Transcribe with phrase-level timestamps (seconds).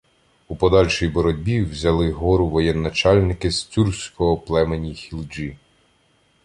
[0.47, 5.57] У подальшій боротьбі взяли гору воєначальники з тюркського племені хілджі.